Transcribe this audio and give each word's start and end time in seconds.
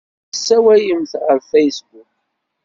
Ur 0.31 0.35
ssawalemt 0.37 1.13
ɣef 1.27 1.41
Facebook. 1.53 2.11